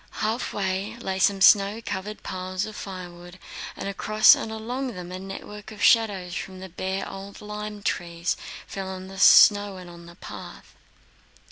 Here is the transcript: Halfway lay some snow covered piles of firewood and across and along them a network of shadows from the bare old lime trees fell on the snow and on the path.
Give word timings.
Halfway 0.25 0.95
lay 0.97 1.19
some 1.19 1.41
snow 1.41 1.79
covered 1.79 2.23
piles 2.23 2.65
of 2.65 2.75
firewood 2.75 3.37
and 3.77 3.87
across 3.87 4.33
and 4.33 4.51
along 4.51 4.95
them 4.95 5.11
a 5.11 5.19
network 5.19 5.71
of 5.71 5.83
shadows 5.83 6.33
from 6.33 6.59
the 6.59 6.69
bare 6.69 7.07
old 7.07 7.39
lime 7.39 7.83
trees 7.83 8.35
fell 8.65 8.87
on 8.87 9.09
the 9.09 9.19
snow 9.19 9.77
and 9.77 9.91
on 9.91 10.07
the 10.07 10.15
path. 10.15 10.73